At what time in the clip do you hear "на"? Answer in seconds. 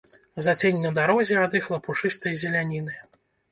0.85-0.91